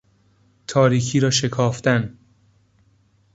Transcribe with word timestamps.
تاریکی 0.67 1.19
را 1.19 1.29
شکافتن 1.31 2.17